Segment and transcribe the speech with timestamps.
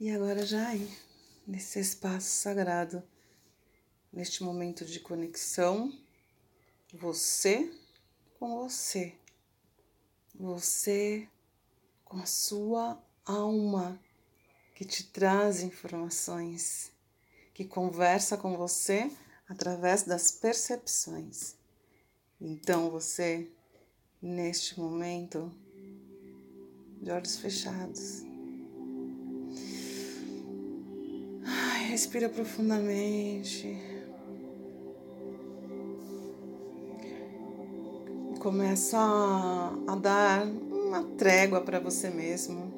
[0.00, 0.88] E agora já aí,
[1.44, 3.02] nesse espaço sagrado,
[4.12, 5.92] neste momento de conexão,
[6.94, 7.68] você
[8.38, 9.12] com você,
[10.32, 11.28] você
[12.04, 14.00] com a sua alma
[14.76, 16.92] que te traz informações,
[17.52, 19.10] que conversa com você
[19.48, 21.56] através das percepções.
[22.40, 23.50] Então você,
[24.22, 25.52] neste momento,
[27.02, 28.22] de olhos fechados,
[31.88, 33.76] respira profundamente.
[38.38, 42.72] Começa a, dar uma trégua para você mesmo.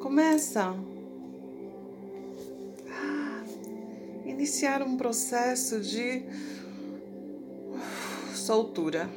[0.00, 0.76] Começa
[2.88, 3.44] a
[4.24, 6.24] iniciar um processo de
[8.32, 9.10] soltura.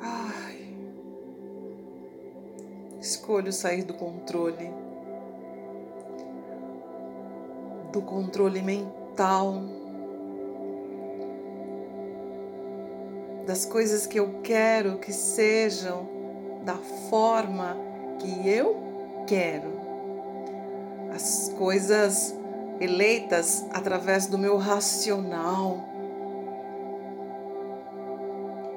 [0.00, 0.74] Ai.
[3.00, 4.70] Escolho sair do controle,
[7.96, 9.62] do controle mental,
[13.46, 16.06] das coisas que eu quero que sejam
[16.62, 16.74] da
[17.08, 17.74] forma
[18.18, 18.76] que eu
[19.26, 19.72] quero.
[21.14, 22.34] As coisas
[22.78, 25.82] eleitas através do meu racional.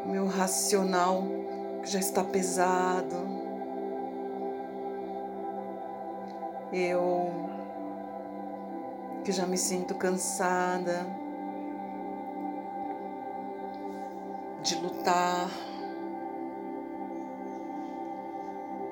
[0.05, 1.23] Meu racional
[1.83, 3.17] que já está pesado.
[6.71, 7.48] Eu
[9.23, 11.05] que já me sinto cansada
[14.63, 15.49] de lutar.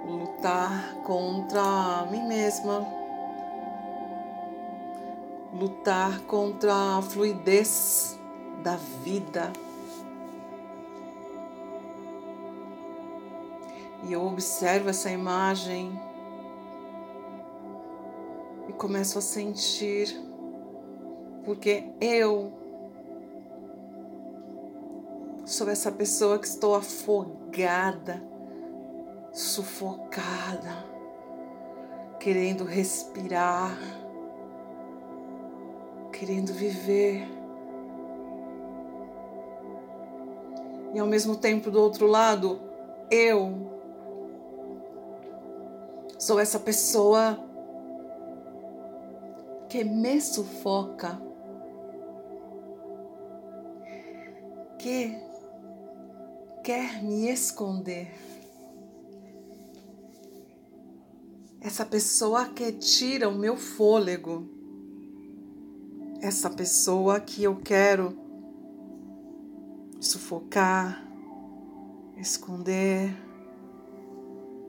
[0.08, 2.88] lutar contra mim mesma,
[5.54, 8.18] lutar contra a fluidez
[8.64, 9.52] da vida.
[14.04, 16.00] E eu observo essa imagem
[18.68, 20.16] e começo a sentir,
[21.46, 22.52] porque eu
[25.46, 28.22] sou essa pessoa que estou afogada
[29.38, 30.84] sufocada,
[32.20, 33.78] querendo respirar,
[36.12, 37.28] querendo viver.
[40.94, 42.60] E ao mesmo tempo, do outro lado,
[43.12, 43.72] eu
[46.18, 47.47] sou essa pessoa
[49.70, 51.22] que me sufoca,
[54.80, 55.18] que
[56.64, 58.28] quer me esconder.
[61.68, 64.48] essa pessoa que tira o meu fôlego,
[66.22, 68.18] essa pessoa que eu quero
[70.00, 71.06] sufocar,
[72.16, 73.14] esconder,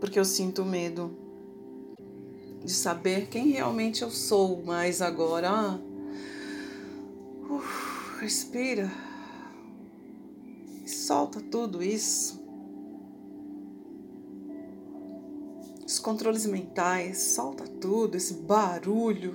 [0.01, 1.17] porque eu sinto medo
[2.65, 5.81] de saber quem realmente eu sou, mas agora
[7.49, 7.63] uh,
[8.21, 8.91] respira,
[10.87, 12.39] solta tudo isso.
[15.89, 19.35] os controles mentais, solta tudo, esse barulho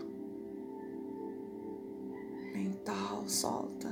[2.54, 3.92] mental, solta.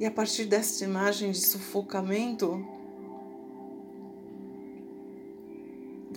[0.00, 2.66] E a partir dessa imagem de sufocamento,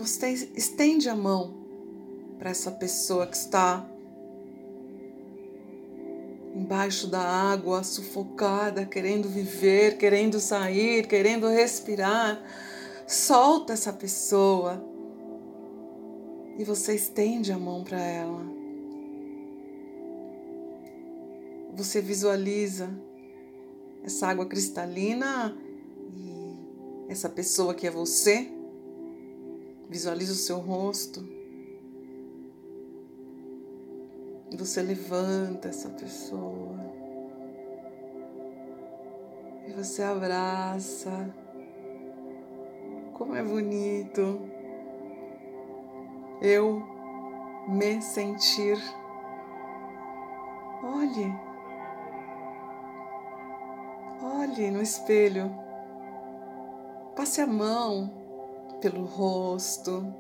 [0.02, 1.54] você estende a mão
[2.40, 3.88] para essa pessoa que está
[6.56, 12.42] embaixo da água, sufocada, querendo viver, querendo sair, querendo respirar.
[13.08, 14.84] Solta essa pessoa
[16.58, 18.44] e você estende a mão para ela.
[21.76, 22.90] Você visualiza
[24.04, 25.56] essa água cristalina
[26.16, 26.56] e
[27.08, 28.61] essa pessoa que é você.
[29.91, 31.22] Visualiza o seu rosto.
[34.57, 36.79] Você levanta essa pessoa.
[39.68, 41.35] E você abraça.
[43.12, 44.40] Como é bonito
[46.41, 46.82] eu
[47.67, 48.78] me sentir.
[50.82, 51.35] Olhe,
[54.23, 55.52] olhe no espelho,
[57.14, 58.21] passe a mão
[58.82, 60.14] pelo rosto,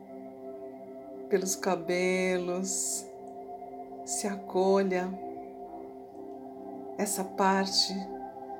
[1.29, 3.05] pelos cabelos,
[4.05, 5.09] se acolha
[6.97, 7.93] essa parte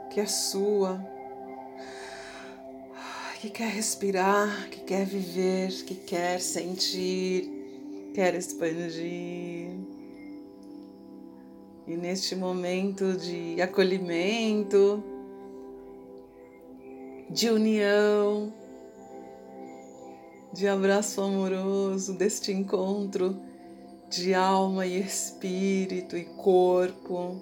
[0.10, 1.00] que é sua
[3.42, 9.72] que quer respirar, que quer viver, que quer sentir, quer expandir.
[11.88, 15.04] E neste momento de acolhimento,
[17.32, 18.54] de união,
[20.54, 23.40] de abraço amoroso, deste encontro
[24.10, 27.38] de alma e espírito e corpo.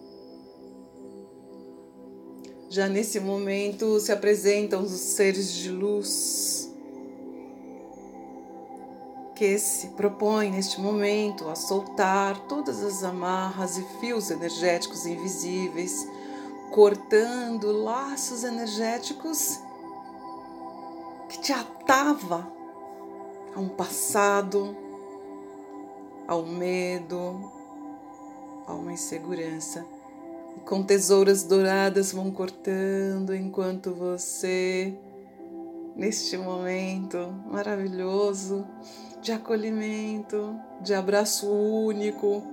[2.69, 6.71] Já nesse momento se apresentam os seres de luz
[9.35, 16.07] que se propõem neste momento a soltar todas as amarras e fios energéticos invisíveis,
[16.71, 19.59] cortando laços energéticos
[21.29, 22.58] que te atava
[23.55, 24.75] a um passado,
[26.27, 27.51] ao medo,
[28.67, 29.85] a uma insegurança.
[30.55, 34.93] E com tesouras douradas vão cortando enquanto você,
[35.95, 37.17] neste momento
[37.47, 38.65] maravilhoso
[39.21, 42.43] de acolhimento, de abraço único,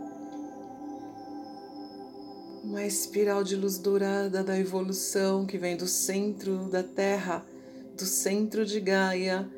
[2.64, 7.44] uma espiral de luz dourada da evolução que vem do centro da Terra,
[7.96, 9.48] do centro de Gaia,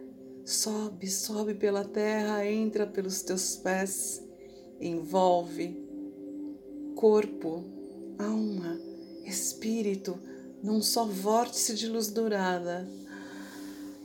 [0.49, 4.23] sobe, sobe pela terra, entra pelos teus pés,
[4.81, 5.87] envolve
[6.95, 7.65] corpo,
[8.19, 8.81] alma,
[9.27, 10.19] espírito
[10.62, 12.89] num só vórtice de luz dourada.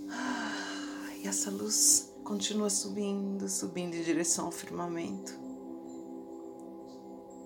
[0.09, 5.33] Ah, e essa luz continua subindo, subindo em direção ao firmamento.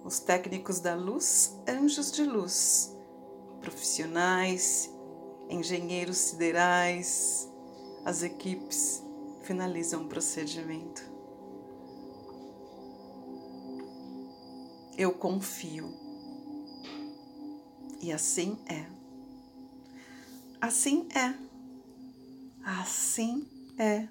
[0.04, 2.92] Os técnicos da luz, anjos de luz,
[3.62, 4.90] profissionais,
[5.50, 7.48] engenheiros siderais,
[8.08, 9.04] as equipes
[9.44, 11.04] finalizam o procedimento.
[14.98, 15.94] Eu confio.
[18.02, 18.86] E assim é.
[20.62, 21.36] Assim é.
[22.64, 23.46] Assim
[23.78, 24.08] é.